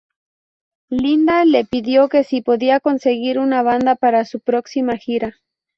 Linda 0.89 1.45
le 1.45 1.63
pidió 1.63 2.09
que 2.09 2.23
si 2.23 2.41
podía 2.41 2.79
conseguir 2.79 3.37
una 3.37 3.61
banda 3.61 3.95
para 3.95 4.25
su 4.25 4.39
próxima 4.39 4.97
gira. 4.97 5.35